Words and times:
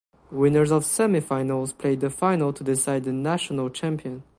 Winners 0.31 0.71
of 0.71 0.83
semifinals 0.83 1.77
played 1.77 1.99
the 2.01 2.09
final 2.09 2.51
to 2.51 2.63
decide 2.63 3.03
the 3.03 3.11
national 3.13 3.69
champion. 3.69 4.23